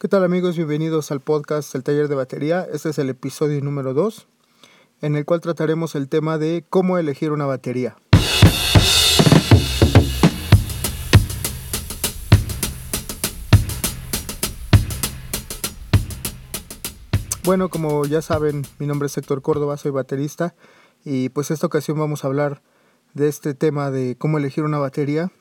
[0.00, 0.56] ¿Qué tal amigos?
[0.56, 2.64] Bienvenidos al podcast El Taller de Batería.
[2.72, 4.28] Este es el episodio número 2,
[5.00, 7.96] en el cual trataremos el tema de cómo elegir una batería.
[17.42, 20.54] Bueno, como ya saben, mi nombre es Héctor Córdoba, soy baterista
[21.04, 22.62] y pues esta ocasión vamos a hablar
[23.14, 25.32] de este tema de cómo elegir una batería,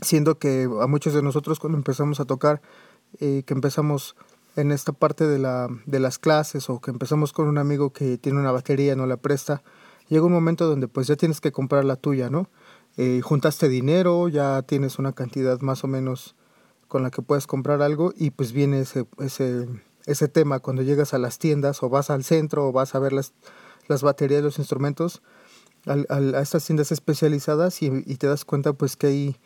[0.00, 2.60] siendo que a muchos de nosotros cuando empezamos a tocar
[3.20, 4.16] eh, que empezamos
[4.56, 8.18] en esta parte de, la, de las clases o que empezamos con un amigo que
[8.18, 9.62] tiene una batería y no la presta,
[10.08, 12.48] llega un momento donde pues ya tienes que comprar la tuya, ¿no?
[12.96, 16.34] Eh, juntaste dinero, ya tienes una cantidad más o menos
[16.88, 19.68] con la que puedes comprar algo y pues viene ese, ese,
[20.06, 23.12] ese tema cuando llegas a las tiendas o vas al centro o vas a ver
[23.12, 23.34] las,
[23.88, 25.22] las baterías, los instrumentos,
[25.86, 29.36] a estas tiendas especializadas y, y te das cuenta pues que hay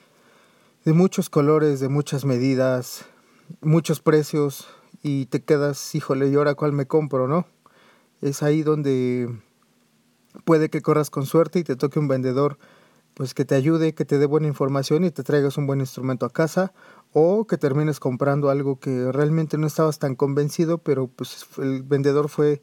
[0.85, 3.05] de muchos colores, de muchas medidas,
[3.61, 4.69] muchos precios
[5.03, 7.47] y te quedas, híjole, ¿y ahora cuál me compro, no?
[8.21, 9.29] Es ahí donde
[10.45, 12.59] puede que corras con suerte y te toque un vendedor
[13.15, 16.27] pues que te ayude, que te dé buena información y te traigas un buen instrumento
[16.27, 16.73] a casa
[17.13, 22.29] o que termines comprando algo que realmente no estabas tan convencido, pero pues el vendedor
[22.29, 22.63] fue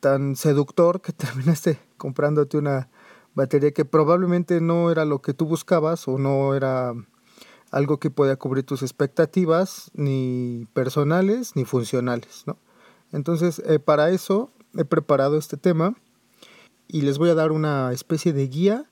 [0.00, 2.88] tan seductor que terminaste comprándote una
[3.34, 6.94] batería que probablemente no era lo que tú buscabas o no era
[7.74, 12.56] algo que pueda cubrir tus expectativas, ni personales ni funcionales, ¿no?
[13.10, 15.96] Entonces, eh, para eso he preparado este tema
[16.86, 18.84] y les voy a dar una especie de guía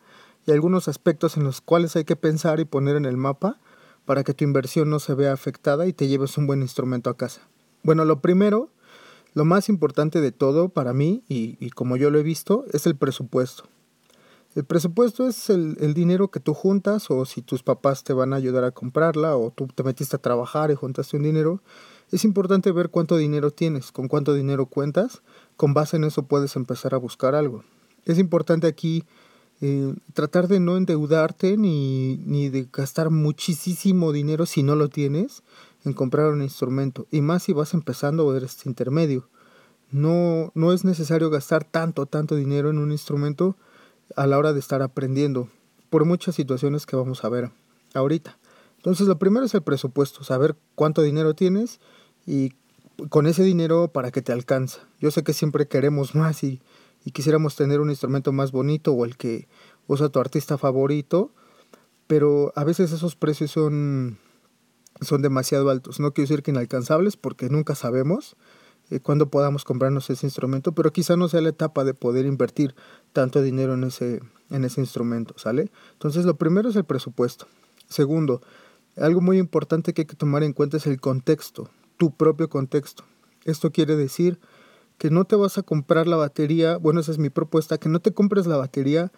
[0.46, 3.60] y algunos aspectos en los cuales hay que pensar y poner en el mapa
[4.04, 7.16] para que tu inversión no se vea afectada y te lleves un buen instrumento a
[7.16, 7.42] casa.
[7.84, 8.68] Bueno, lo primero,
[9.32, 12.96] lo más importante de todo para mí, y como yo lo he visto, es el
[12.96, 13.64] presupuesto.
[14.54, 18.36] El presupuesto es el, dinero que tú juntas o si tus papás te van a
[18.36, 21.62] ayudar a comprarla o tú te metiste a trabajar y juntaste un dinero.
[22.10, 25.22] Es importante ver cuánto dinero tienes, con cuánto dinero cuentas.
[25.56, 27.64] Con base en eso puedes empezar a buscar algo.
[28.04, 29.04] Es importante aquí
[29.62, 35.42] eh, tratar de no endeudarte ni, ni de gastar muchísimo dinero si no lo tienes
[35.86, 37.06] en comprar un instrumento.
[37.10, 39.26] Y más si vas empezando o eres intermedio.
[39.90, 43.56] No, no es necesario gastar tanto, tanto dinero en un instrumento
[44.16, 45.48] a la hora de estar aprendiendo
[45.90, 47.50] por muchas situaciones que vamos a ver
[47.94, 48.38] ahorita.
[48.76, 51.80] Entonces lo primero es el presupuesto, saber cuánto dinero tienes
[52.26, 52.54] y
[53.08, 54.80] con ese dinero para que te alcanza.
[55.00, 56.60] Yo sé que siempre queremos más y,
[57.12, 59.48] quisiéramos tener un instrumento más bonito o el que
[59.88, 61.32] usa tu artista favorito,
[62.06, 64.18] pero a veces esos precios son,
[65.00, 65.98] son demasiado altos.
[65.98, 68.36] No quiero decir que inalcanzables porque nunca sabemos,
[68.90, 72.74] eh, cuando podamos comprarnos ese instrumento, pero quizá no sea la etapa de poder invertir
[73.12, 74.20] tanto dinero en ese,
[74.50, 75.70] en ese instrumento, ¿sale?
[75.94, 77.46] Entonces lo primero es el presupuesto.
[77.88, 78.42] Segundo,
[78.96, 83.04] algo muy importante que hay que tomar en cuenta es el contexto, tu propio contexto.
[83.44, 84.38] Esto quiere decir
[84.98, 88.00] que no te vas a comprar la batería, bueno, esa es mi propuesta, que no
[88.00, 89.10] te compres la batería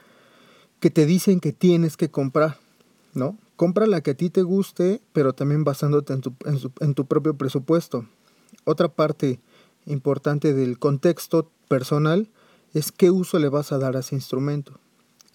[0.81, 2.59] que te dicen que tienes que comprar,
[3.13, 3.39] ¿no?
[3.57, 6.35] Compra la que a ti te guste, pero también basándote en tu,
[6.81, 8.07] en tu propio presupuesto.
[8.65, 9.41] Otra parte
[9.87, 12.28] importante del contexto personal
[12.72, 14.78] es qué uso le vas a dar a ese instrumento.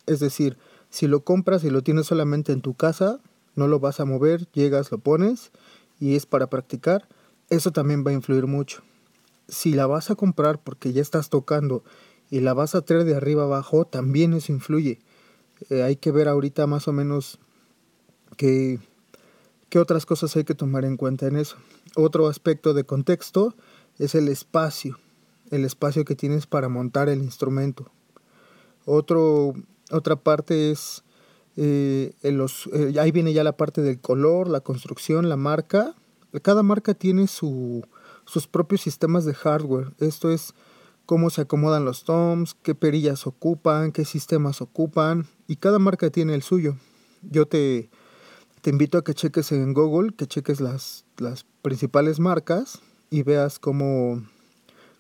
[0.05, 0.57] Es decir,
[0.89, 3.19] si lo compras y lo tienes solamente en tu casa,
[3.55, 5.51] no lo vas a mover, llegas, lo pones
[5.99, 7.07] y es para practicar,
[7.49, 8.81] eso también va a influir mucho.
[9.47, 11.83] Si la vas a comprar porque ya estás tocando
[12.29, 14.99] y la vas a traer de arriba abajo, también eso influye.
[15.69, 17.39] Eh, hay que ver ahorita más o menos
[18.37, 18.79] qué,
[19.69, 21.57] qué otras cosas hay que tomar en cuenta en eso.
[21.95, 23.55] Otro aspecto de contexto
[23.99, 24.97] es el espacio,
[25.51, 27.91] el espacio que tienes para montar el instrumento.
[28.85, 31.03] Otra parte es,
[31.57, 35.95] eh, los, eh, ahí viene ya la parte del color, la construcción, la marca.
[36.41, 37.85] Cada marca tiene su,
[38.25, 39.91] sus propios sistemas de hardware.
[39.99, 40.53] Esto es
[41.05, 46.35] cómo se acomodan los toms, qué perillas ocupan, qué sistemas ocupan, y cada marca tiene
[46.35, 46.77] el suyo.
[47.23, 47.89] Yo te,
[48.61, 53.59] te invito a que cheques en Google, que cheques las, las principales marcas y veas
[53.59, 54.23] cómo,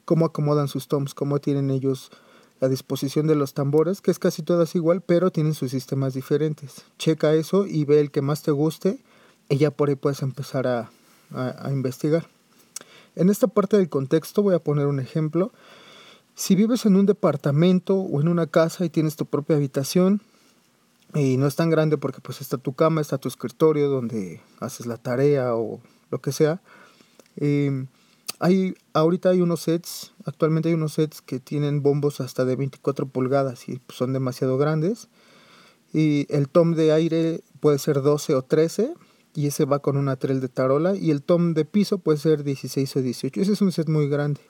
[0.05, 2.11] cómo acomodan sus toms, cómo tienen ellos
[2.59, 6.83] la disposición de los tambores, que es casi todas igual, pero tienen sus sistemas diferentes.
[6.97, 8.99] Checa eso y ve el que más te guste
[9.47, 10.89] y ya por ahí puedes empezar a,
[11.31, 12.27] a investigar.
[13.15, 15.51] En esta parte del contexto voy a poner un ejemplo.
[16.35, 20.21] Si vives en un departamento o en una casa y tienes tu propia habitación,
[21.13, 24.85] y no es tan grande porque pues está tu cama, está tu escritorio donde haces
[24.85, 25.79] la tarea o
[26.11, 26.61] lo que sea,
[27.37, 27.85] eh,
[28.39, 33.07] hay, ahorita hay unos sets, actualmente hay unos sets que tienen bombos hasta de 24
[33.07, 35.09] pulgadas y pues, son demasiado grandes.
[35.91, 38.93] Y el tom de aire puede ser 12 o 13
[39.33, 42.43] y ese va con una trel de tarola y el tom de piso puede ser
[42.43, 43.41] 16 o 18.
[43.41, 44.41] Ese es un set muy grande.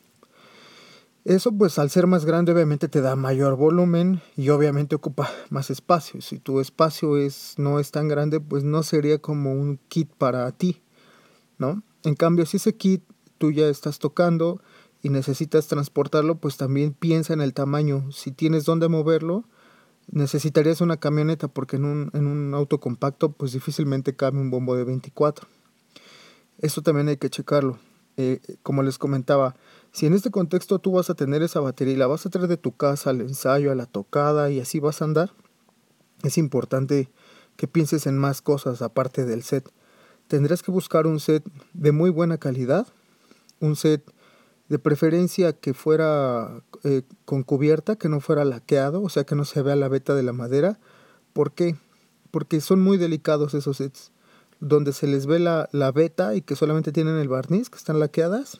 [1.25, 5.69] Eso pues al ser más grande obviamente te da mayor volumen y obviamente ocupa más
[5.69, 6.21] espacio.
[6.21, 10.51] Si tu espacio es, no es tan grande pues no sería como un kit para
[10.51, 10.81] ti,
[11.57, 11.83] ¿no?
[12.03, 13.03] En cambio si ese kit
[13.39, 14.61] tú ya estás tocando
[15.01, 18.11] y necesitas transportarlo pues también piensa en el tamaño.
[18.11, 19.45] Si tienes dónde moverlo
[20.11, 24.75] necesitarías una camioneta porque en un, en un auto compacto pues difícilmente cabe un bombo
[24.75, 25.47] de 24.
[26.59, 27.79] Eso también hay que checarlo.
[28.17, 29.55] Eh, como les comentaba,
[29.91, 32.49] si en este contexto tú vas a tener esa batería y la vas a traer
[32.49, 35.31] de tu casa al ensayo, a la tocada y así vas a andar,
[36.23, 37.09] es importante
[37.55, 39.71] que pienses en más cosas aparte del set.
[40.27, 41.43] Tendrás que buscar un set
[41.73, 42.87] de muy buena calidad,
[43.59, 44.03] un set
[44.69, 49.45] de preferencia que fuera eh, con cubierta, que no fuera laqueado, o sea que no
[49.45, 50.79] se vea la veta de la madera.
[51.33, 51.75] ¿Por qué?
[52.31, 54.11] Porque son muy delicados esos sets,
[54.59, 57.99] donde se les ve la, la veta y que solamente tienen el barniz, que están
[57.99, 58.59] laqueadas.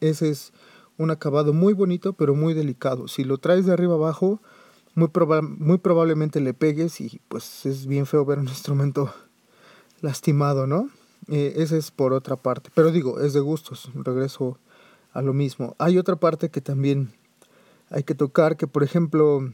[0.00, 0.52] Ese es
[0.98, 3.08] un acabado muy bonito, pero muy delicado.
[3.08, 4.40] Si lo traes de arriba abajo,
[4.94, 5.10] muy,
[5.58, 9.12] muy probablemente le pegues y pues es bien feo ver un instrumento
[10.00, 10.90] lastimado, ¿no?
[11.28, 12.70] Eh, ese es por otra parte.
[12.74, 13.90] Pero digo, es de gustos.
[13.94, 14.58] Regreso
[15.12, 15.74] a lo mismo.
[15.78, 17.14] Hay otra parte que también
[17.90, 19.50] hay que tocar, que por ejemplo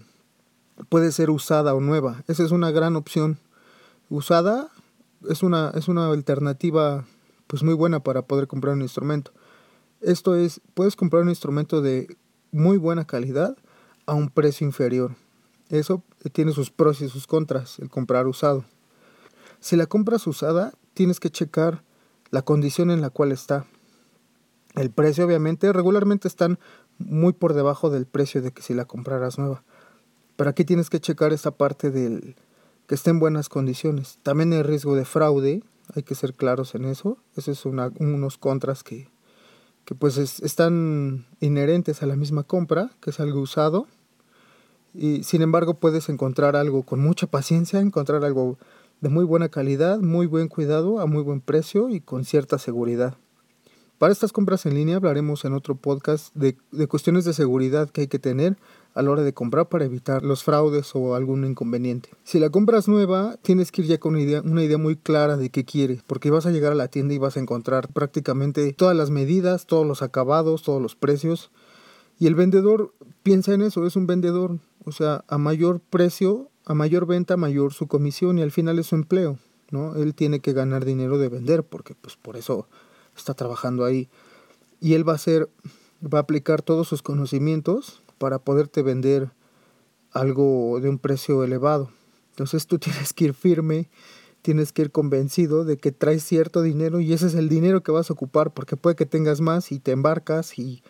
[0.89, 2.25] puede ser usada o nueva.
[2.27, 3.39] Esa es una gran opción.
[4.09, 4.71] Usada
[5.29, 7.05] es una, es una alternativa
[7.47, 9.33] pues muy buena para poder comprar un instrumento.
[10.01, 12.17] Esto es, puedes comprar un instrumento de
[12.53, 13.57] muy buena calidad
[14.07, 15.17] a un precio inferior.
[15.69, 16.03] Eso
[16.33, 18.65] tiene sus pros y sus contras, el comprar usado.
[19.61, 21.83] Si la compras usada, tienes que checar
[22.31, 23.65] la condición en la cual está.
[24.75, 26.59] El precio obviamente regularmente están
[26.99, 29.63] muy por debajo del precio de que si la compraras nueva.
[30.37, 32.37] Pero aquí tienes que checar esa parte del
[32.87, 34.19] que esté en buenas condiciones.
[34.23, 35.63] También el riesgo de fraude,
[35.95, 37.17] hay que ser claros en eso.
[37.35, 39.09] Esos son unos contras que,
[39.87, 43.87] que pues están inherentes a la misma compra, que es algo usado.
[44.93, 48.59] Y sin embargo puedes encontrar algo con mucha paciencia, encontrar algo
[49.01, 53.17] de muy buena calidad, muy buen cuidado, a muy buen precio y con cierta seguridad.
[54.01, 56.57] Para estas compras en línea hablaremos en otro podcast de,
[56.89, 58.57] cuestiones de seguridad que hay que tener
[58.95, 62.09] a la hora de comprar para evitar los fraudes o algún inconveniente.
[62.25, 65.37] Si la compras nueva, tienes que ir ya con una idea, una idea muy clara
[65.37, 68.73] de qué quieres, porque vas a llegar a la tienda y vas a encontrar prácticamente
[68.73, 71.51] todas las medidas, todos los acabados, todos los precios.
[72.19, 76.75] Y el vendedor piensa en eso, es un vendedor, o sea, a mayor precio, a
[76.75, 79.39] mayor venta, mayor su comisión y al final es su empleo,
[79.71, 79.97] ¿no?
[79.97, 82.67] Él tiene que ganar dinero de vender, porque pues por eso
[83.17, 84.09] está trabajando ahí.
[84.81, 85.49] Y él va a hacer,
[86.03, 89.31] va a aplicar todos sus conocimientos para poderte vender
[90.13, 91.91] algo de un precio elevado.
[92.31, 93.89] Entonces tú tienes que ir firme,
[94.43, 97.93] tienes que ir convencido de que traes cierto dinero y ese es el dinero que
[97.93, 100.83] vas a ocupar, porque puede que tengas más y te embarcas y,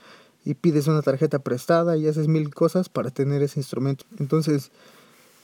[0.44, 4.04] y pides una tarjeta prestada y haces mil cosas para tener ese instrumento.
[4.18, 4.70] Entonces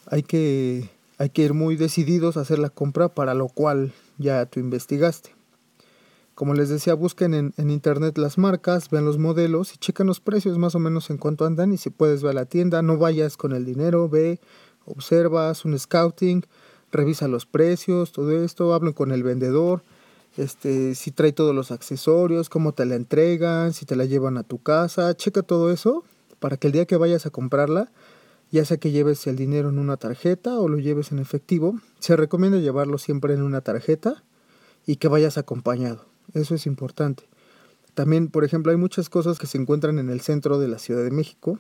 [0.07, 0.89] hay que,
[1.19, 5.35] hay que ir muy decididos a hacer la compra para lo cual ya tú investigaste.
[6.35, 10.59] Como les decía, busquen en, internet las marcas, vean los modelos y chequen los precios
[10.59, 13.39] más o menos en cuánto andan y si puedes ver a la tienda, no vayas
[13.39, 14.39] con el dinero, ve,
[14.85, 16.45] observas un scouting,
[16.93, 19.83] revisa los precios, todo esto, hablen con el vendedor,
[20.37, 24.43] este, si trae todos los accesorios, cómo te la entregan, si te la llevan a
[24.43, 26.05] tu casa, checa todo eso
[26.39, 27.91] para que el día que vayas a comprarla,
[28.51, 32.17] ya sea que lleves el dinero en una tarjeta o lo lleves en efectivo, se
[32.17, 34.23] recomienda llevarlo siempre en una tarjeta
[34.87, 36.07] y que vayas acompañado.
[36.33, 37.25] Eso es importante.
[37.95, 41.03] También, por ejemplo, hay muchas cosas que se encuentran en el centro de la Ciudad
[41.03, 41.59] de México.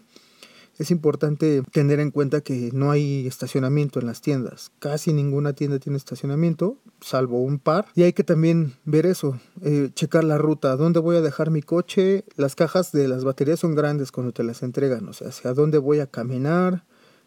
[0.78, 4.72] Es importante tener en cuenta que no hay estacionamiento en las tiendas.
[4.78, 7.86] Casi ninguna tienda tiene estacionamiento, salvo un par.
[7.94, 11.62] Y hay que también ver eso, eh, checar la ruta, dónde voy a dejar mi
[11.62, 12.24] coche.
[12.36, 15.78] Las cajas de las baterías son grandes cuando te las entregan, o sea, hacia dónde
[15.78, 16.84] voy a caminar.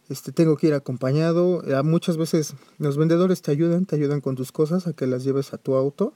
[0.09, 1.63] Este, tengo que ir acompañado.
[1.63, 5.23] Eh, muchas veces los vendedores te ayudan, te ayudan con tus cosas a que las
[5.23, 6.13] lleves a tu auto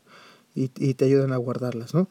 [0.56, 2.08] y, te ayudan a guardarlas, ¿no?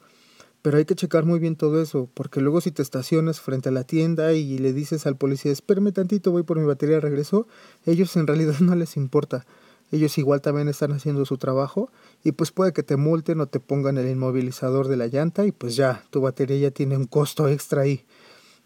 [0.63, 3.73] Pero hay que checar muy bien todo eso, porque luego si te estacionas frente a
[3.73, 7.49] la tienda y le dices al policía, espérame tantito, voy por mi batería, regreso,
[7.85, 9.45] ellos en realidad no les importa.
[9.91, 11.91] Ellos igual también están haciendo su trabajo
[12.25, 15.53] y pues puede que te multen o te pongan el inmovilizador de la llanta y
[15.53, 18.07] pues ya, tu batería ya tiene un costo extra ahí.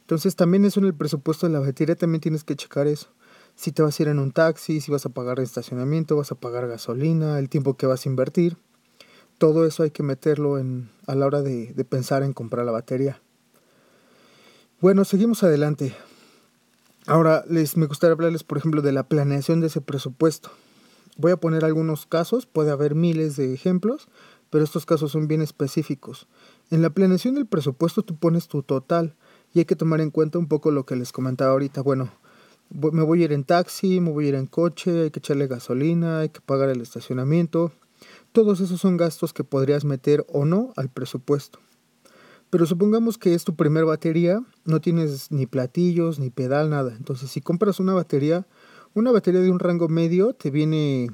[0.03, 3.09] Entonces también eso en el presupuesto de la batería también tienes que checar eso.
[3.57, 6.37] Si te vas a ir en un taxi, si vas a pagar estacionamiento, vas a
[6.37, 8.59] pagar gasolina, el tiempo que vas a invertir
[9.39, 13.21] todo eso hay que meterlo en, a la hora de, pensar en comprar la batería.
[14.81, 15.95] Bueno, seguimos adelante.
[17.07, 20.51] Ahora les me gustaría hablarles, por ejemplo, de la planeación de ese presupuesto.
[21.17, 24.09] Voy a poner algunos casos, puede haber miles de ejemplos,
[24.51, 26.27] pero estos casos son bien específicos.
[26.71, 29.15] En la planeación del presupuesto tú pones tu total
[29.55, 31.81] y hay que tomar en cuenta un poco lo que les comentaba ahorita.
[31.81, 32.13] Bueno,
[32.71, 35.47] me voy a ir en taxi, me voy a ir en coche, hay que echarle
[35.47, 37.73] gasolina, hay que pagar el estacionamiento.
[38.37, 41.59] Todos esos son gastos que podrías meter o no al presupuesto.
[42.51, 46.95] Pero supongamos que es tu primer batería, no tienes ni platillos, ni pedal, nada.
[46.95, 48.47] Entonces, si compras una batería,
[48.93, 51.11] una batería de un rango medio, te viene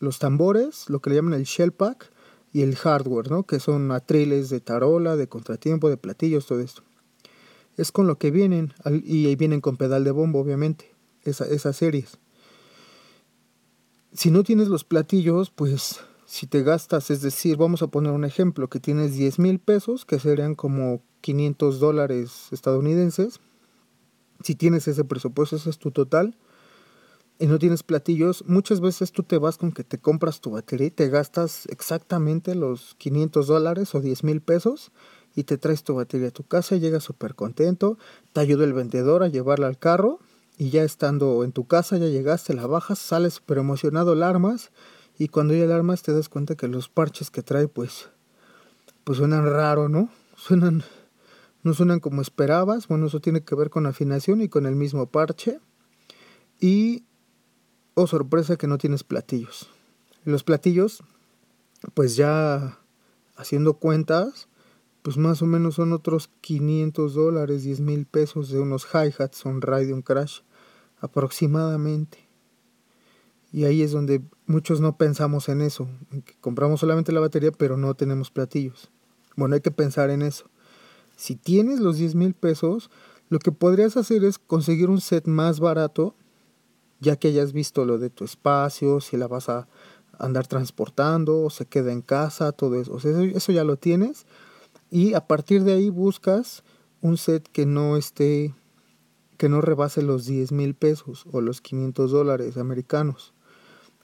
[0.00, 2.12] los tambores, lo que le llaman el shell pack,
[2.52, 3.44] y el hardware, ¿no?
[3.44, 6.82] Que son atriles de tarola, de contratiempo, de platillos, todo esto.
[7.78, 12.18] Es con lo que vienen, y ahí vienen con pedal de bombo, obviamente, esas series.
[14.12, 18.24] Si no tienes los platillos, pues si te gastas, es decir, vamos a poner un
[18.24, 23.40] ejemplo, que tienes 10 mil pesos, que serían como 500 dólares estadounidenses,
[24.42, 26.36] si tienes ese presupuesto, ese es tu total,
[27.38, 30.88] y no tienes platillos, muchas veces tú te vas con que te compras tu batería
[30.88, 34.90] y te gastas exactamente los 500 dólares o 10 mil pesos
[35.34, 37.98] y te traes tu batería a tu casa, llegas súper contento,
[38.32, 40.18] te ayuda el vendedor a llevarla al carro
[40.56, 44.70] y ya estando en tu casa, ya llegaste, la bajas, sales súper emocionado, alarmas
[45.18, 48.10] y cuando ya alarmas te das cuenta que los parches que trae pues,
[49.04, 50.10] pues suenan raro, ¿no?
[50.36, 50.84] Suenan,
[51.62, 55.06] no suenan como esperabas, bueno, eso tiene que ver con afinación y con el mismo
[55.06, 55.58] parche.
[56.60, 57.04] Y,
[57.94, 59.68] oh sorpresa que no tienes platillos.
[60.24, 61.02] Los platillos,
[61.94, 62.78] pues ya
[63.36, 64.48] haciendo cuentas,
[65.02, 69.62] pues más o menos son otros 500 dólares, 10 mil pesos de unos hi-hats, un
[69.62, 70.40] Radeon Crash,
[71.00, 72.25] aproximadamente.
[73.52, 75.88] Y ahí es donde muchos no pensamos en eso,
[76.24, 78.90] que compramos solamente la batería pero no tenemos platillos.
[79.36, 80.46] Bueno, hay que pensar en eso.
[81.16, 82.90] Si tienes los 10 mil pesos,
[83.28, 86.14] lo que podrías hacer es conseguir un set más barato,
[87.00, 89.68] ya que hayas visto lo de tu espacio, si la vas a
[90.18, 92.96] andar transportando, o se queda en casa, todo eso.
[92.96, 94.26] eso, eso ya lo tienes.
[94.90, 96.64] Y a partir de ahí buscas
[97.00, 98.54] un set que no esté,
[99.36, 103.34] que no rebase los 10 mil pesos o los 500 dólares americanos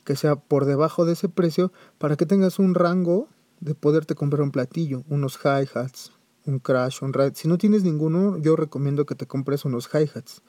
[0.05, 3.29] que sea por debajo de ese precio para que tengas un rango
[3.61, 6.13] de poderte comprar un platillo, unos hi-hats,
[6.45, 7.35] un crash, un ride.
[7.35, 10.43] Si no tienes ninguno, yo recomiendo que te compres unos hi-hats.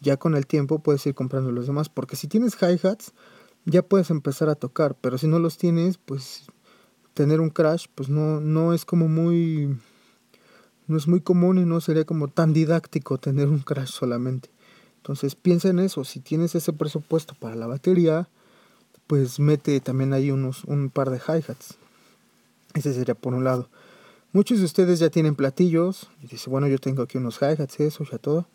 [0.00, 3.12] Ya con el tiempo puedes ir comprando los demás, porque si tienes hi-hats,
[3.64, 6.46] ya puedes empezar a tocar, pero si no los tienes, pues
[7.14, 9.76] tener un crash, pues no, no es como muy,
[10.86, 14.50] no es muy común y no sería como tan didáctico tener un crash solamente.
[14.96, 18.28] Entonces piensa en eso, si tienes ese presupuesto para la batería,
[19.06, 21.76] pues mete también ahí unos, un par de hi-hats.
[22.74, 23.68] Ese sería por un lado.
[24.32, 26.10] Muchos de ustedes ya tienen platillos.
[26.22, 28.48] Y dice, bueno, yo tengo aquí unos hi-hats, eso, ya todo.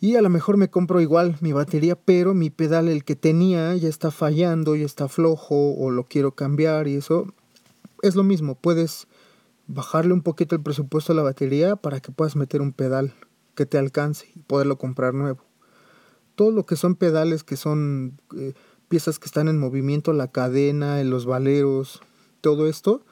[0.00, 3.74] Y a lo mejor me compro igual mi batería, pero mi pedal, el que tenía,
[3.76, 7.26] ya está fallando, ya está flojo, o lo quiero cambiar, y eso
[8.02, 8.54] es lo mismo.
[8.54, 9.06] Puedes
[9.66, 13.14] bajarle un poquito el presupuesto a la batería para que puedas meter un pedal
[13.54, 15.44] que te alcance y poderlo comprar nuevo.
[16.34, 18.54] Todo lo que son pedales que son eh,
[18.90, 22.02] piezas que están en movimiento, la cadena, los valeros,
[22.40, 23.02] todo esto,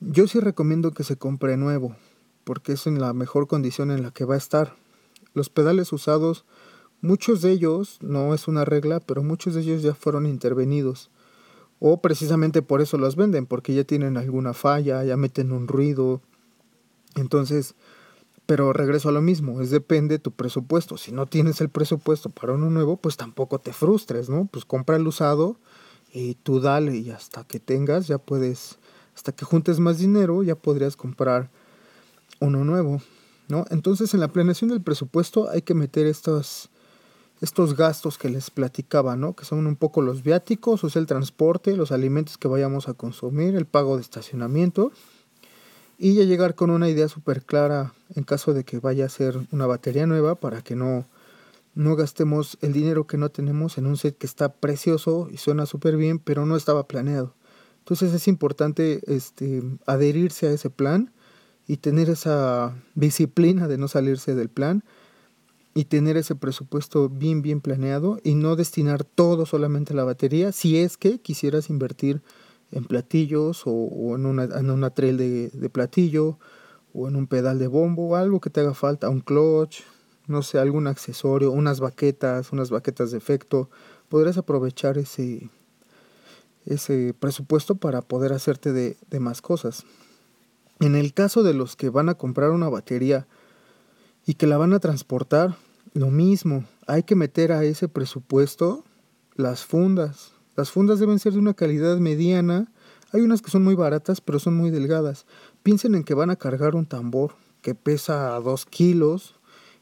[0.00, 1.96] yo sí recomiendo que se compre nuevo,
[2.44, 4.76] porque es en la mejor condición en la que va a estar.
[5.32, 6.44] Los pedales usados,
[7.00, 11.10] muchos de ellos, no es una regla, pero muchos de ellos ya fueron intervenidos.
[11.78, 16.20] O precisamente por eso los venden, porque ya tienen alguna falla, ya meten un ruido.
[17.16, 17.74] Entonces,
[18.50, 20.96] pero regreso a lo mismo, es depende de tu presupuesto.
[20.96, 24.48] Si no tienes el presupuesto para uno nuevo, pues tampoco te frustres, ¿no?
[24.50, 25.54] Pues compra el usado
[26.12, 28.80] y tú dale y hasta que tengas ya puedes,
[29.14, 31.48] hasta que juntes más dinero ya podrías comprar
[32.40, 33.00] uno nuevo,
[33.46, 33.66] ¿no?
[33.70, 36.70] Entonces en la planeación del presupuesto hay que meter estos,
[37.40, 39.36] estos gastos que les platicaba, ¿no?
[39.36, 42.94] Que son un poco los viáticos, o sea, el transporte, los alimentos que vayamos a
[42.94, 44.90] consumir, el pago de estacionamiento
[46.02, 49.38] y ya llegar con una idea súper clara en caso de que vaya a ser
[49.52, 51.04] una batería nueva para que no,
[51.74, 55.66] no gastemos el dinero que no tenemos en un set que está precioso y suena
[55.66, 57.34] súper bien, pero no estaba planeado.
[57.80, 61.12] Entonces es importante este, adherirse a ese plan
[61.66, 64.82] y tener esa disciplina de no salirse del plan
[65.74, 70.50] y tener ese presupuesto bien, bien planeado y no destinar todo solamente a la batería
[70.50, 72.22] si es que quisieras invertir
[72.72, 76.38] en platillos o, en, una, en una trail de, platillo
[76.92, 79.82] o en un pedal de bombo o algo que te haga falta, un clutch,
[80.26, 83.70] no sé, algún accesorio, unas baquetas, unas baquetas de efecto,
[84.08, 85.50] podrás aprovechar ese,
[86.66, 89.84] ese presupuesto para poder hacerte de, de más cosas.
[90.78, 93.26] En el caso de los que van a comprar una batería
[94.26, 95.56] y que la van a transportar,
[95.92, 98.84] lo mismo, hay que meter a ese presupuesto
[99.34, 102.70] las fundas, Las fundas deben ser de una calidad mediana.
[103.12, 105.24] Hay unas que son muy baratas, pero son muy delgadas.
[105.62, 109.36] Piensen en que van a cargar un tambor que pesa dos kilos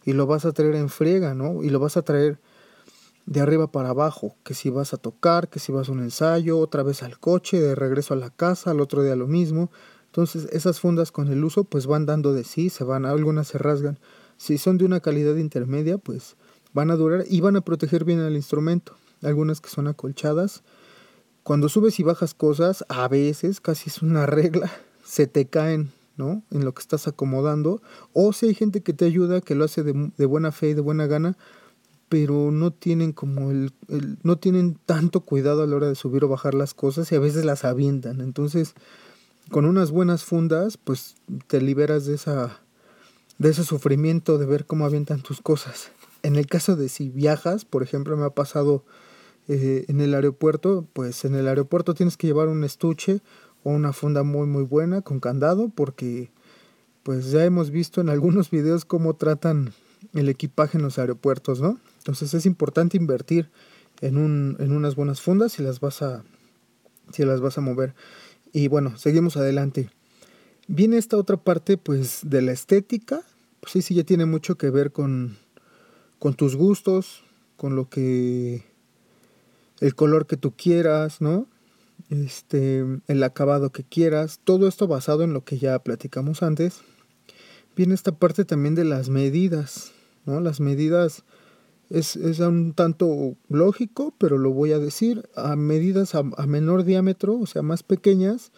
[0.05, 1.65] y lo vas a traer en friega, ¿no?
[1.65, 2.39] Y lo vas a traer
[3.27, 6.61] de arriba para abajo, que si vas a tocar, que si vas a un ensayo,
[6.61, 9.73] otra vez al coche, de regreso a la casa, al otro día lo mismo.
[10.07, 13.59] Entonces esas fundas con el uso pues van dando de sí, se van, algunas se
[13.59, 13.99] rasgan.
[14.37, 16.37] Si son de una calidad intermedia pues
[16.73, 18.95] van a durar y van a proteger bien al instrumento.
[19.23, 20.63] Algunas que son acolchadas.
[21.43, 24.71] Cuando subes y bajas cosas, a veces, casi es una regla,
[25.05, 26.43] se te caen, ¿no?
[26.51, 27.81] En lo que estás acomodando.
[28.13, 30.75] O si hay gente que te ayuda, que lo hace de, de buena fe y
[30.75, 31.37] de buena gana,
[32.09, 36.25] pero no tienen como el, el, no tienen tanto cuidado a la hora de subir
[36.25, 38.21] o bajar las cosas y a veces las avientan.
[38.21, 38.75] Entonces,
[39.51, 42.61] con unas buenas fundas, pues te liberas de esa
[43.39, 45.91] de ese sufrimiento de ver cómo avientan tus cosas.
[46.23, 48.85] En el caso de si viajas, por ejemplo, me ha pasado
[49.49, 53.21] eh, en el aeropuerto, pues en el aeropuerto tienes que llevar un estuche
[53.65, 56.31] o una funda muy muy buena con candado porque
[57.03, 59.73] pues ya hemos visto en algunos videos cómo tratan
[60.15, 61.79] el equipaje en los aeropuertos, ¿no?
[61.99, 63.51] Entonces es importante invertir
[64.01, 66.23] en, un, en unas buenas fundas si las vas a
[67.13, 67.95] si las vas a mover.
[68.53, 69.91] Y bueno, seguimos adelante.
[70.67, 73.23] Viene esta otra parte pues de la estética.
[73.61, 75.39] Pues sí, sí, ya tiene mucho que ver con,
[76.19, 77.25] con tus gustos,
[77.57, 78.65] con lo que...
[79.81, 81.47] el color que tú quieras, ¿no?
[82.11, 84.41] Este, el acabado que quieras.
[84.45, 86.81] Todo esto basado en lo que ya platicamos antes.
[87.77, 89.93] Viene esta parte también de las medidas,
[90.27, 90.41] ¿no?
[90.41, 91.25] Las medidas
[91.91, 97.39] es, es, un tanto lógico, pero lo voy a decir, a medidas a, menor diámetro,
[97.39, 98.53] o sea, más pequeñas,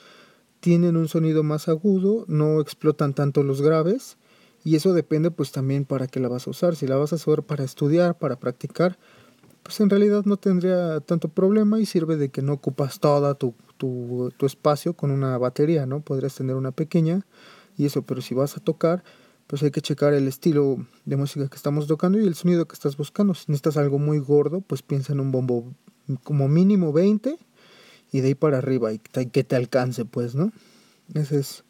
[0.61, 4.17] tienen un sonido más agudo, no explotan tanto los graves,
[4.65, 6.77] y eso depende pues también para qué la vas a usar.
[6.77, 8.99] Si la vas a usar para estudiar, para practicar,
[9.63, 13.55] pues en realidad no tendría tanto problema y sirve de que no ocupas toda tu,
[13.77, 16.01] tu, tu espacio con una batería, ¿no?
[16.01, 17.27] Podrías tener una pequeña
[17.77, 19.03] y eso, pero si vas a tocar,
[19.47, 22.75] pues hay que checar el estilo de música que estamos tocando y el sonido que
[22.75, 23.35] estás buscando.
[23.35, 25.73] Si necesitas algo muy gordo, pues piensa en un bombo
[26.23, 27.37] como mínimo 20
[28.13, 30.53] y de ahí para arriba y que te alcance, pues, ¿no?
[31.15, 31.65] Esa es,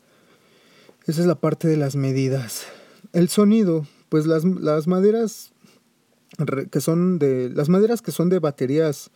[1.06, 2.66] esa es la parte de las medidas.
[3.12, 5.49] El sonido, pues las, las maderas
[6.70, 9.10] que son de las maderas que son de baterías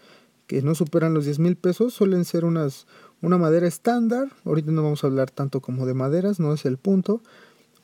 [0.47, 2.87] que no superan los 10 mil pesos suelen ser unas
[3.23, 6.77] una madera estándar ahorita no vamos a hablar tanto como de maderas no es el
[6.77, 7.23] punto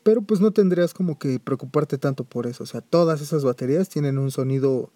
[0.02, 2.64] pero pues no tendrías como que preocuparte tanto por eso.
[2.64, 4.90] O sea, todas esas baterías tienen un sonido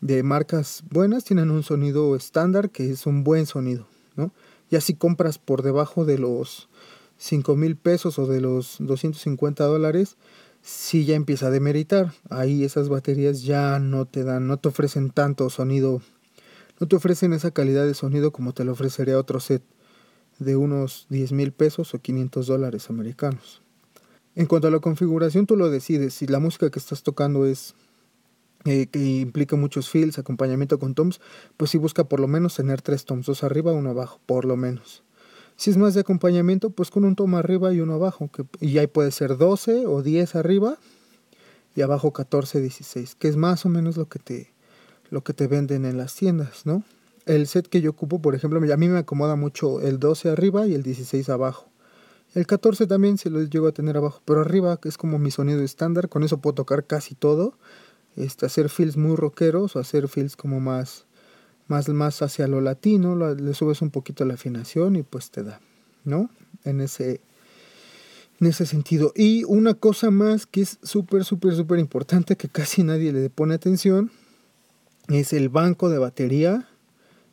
[0.00, 4.32] de marcas buenas, tienen un sonido estándar que es un buen sonido, ¿no?
[4.70, 6.68] Ya si compras por debajo de los
[7.18, 10.16] 5 mil pesos o de los 250 dólares,
[10.66, 12.12] sí ya empieza a demeritar.
[12.28, 16.02] Ahí esas baterías ya no te dan, no te ofrecen tanto sonido,
[16.80, 19.62] no te ofrecen esa calidad de sonido como te lo ofrecería otro set
[20.40, 23.62] de unos 10 mil pesos o 500 dólares americanos.
[24.34, 26.14] En cuanto a la configuración, tú lo decides.
[26.14, 27.74] Si la música que estás tocando es
[28.64, 31.20] eh, que implica muchos fills, acompañamiento con toms,
[31.56, 34.56] pues sí busca por lo menos tener tres toms, dos arriba, uno abajo, por lo
[34.56, 35.04] menos.
[35.56, 38.76] Si es más de acompañamiento, pues con un tom arriba y uno abajo, que, y
[38.78, 40.76] ahí puede ser 12 o 10 arriba
[41.74, 44.52] y abajo 14, 16, que es más o menos lo que te,
[45.10, 46.84] lo que te venden en las tiendas, ¿no?
[47.24, 50.66] El set que yo ocupo, por ejemplo, a mí me acomoda mucho el 12 arriba
[50.66, 51.68] y el 16 abajo.
[52.34, 55.62] El 14 también se lo llego a tener abajo, pero arriba es como mi sonido
[55.62, 57.54] estándar, con eso puedo tocar casi todo.
[58.14, 61.06] Este, hacer fills muy rockeros o hacer fills como más,
[61.68, 65.60] más, más hacia lo latino, le subes un poquito la afinación y pues te da,
[66.04, 66.30] ¿no?
[66.64, 67.20] En ese,
[68.40, 69.12] en ese sentido.
[69.14, 73.54] Y una cosa más que es súper, súper, súper importante que casi nadie le pone
[73.54, 74.10] atención
[75.08, 76.68] es el banco de batería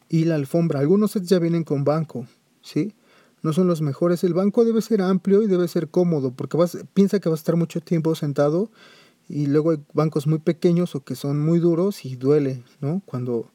[0.10, 0.80] y la alfombra.
[0.80, 2.28] Algunos ya vienen con banco,
[2.62, 2.94] ¿sí?
[3.44, 4.24] no son los mejores.
[4.24, 7.42] El banco debe ser amplio y debe ser cómodo, porque vas, piensa que vas a
[7.42, 8.72] estar mucho tiempo sentado
[9.30, 13.02] y luego hay bancos muy pequeños o que son muy duros y duele, ¿no?
[13.06, 13.52] Cuando,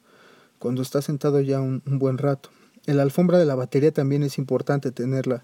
[0.59, 2.49] cuando estás sentado ya un, buen rato.
[2.85, 5.43] La alfombra de la batería también es importante tenerla.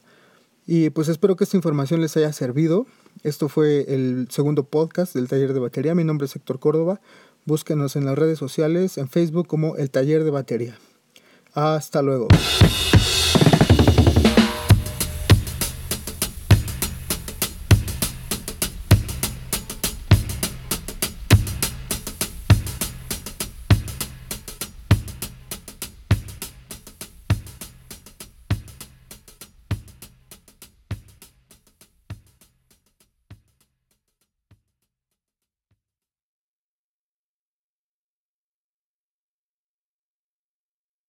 [0.67, 2.85] Y pues espero que esta información les haya servido.
[3.23, 5.95] Esto fue el segundo podcast del taller de batería.
[5.95, 7.01] Mi nombre es Héctor Córdoba.
[7.45, 10.77] Búsquenos en las redes sociales, en Facebook como el taller de batería.
[11.53, 12.27] Hasta luego.